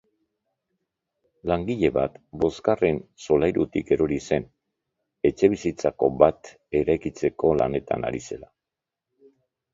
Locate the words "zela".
8.33-8.53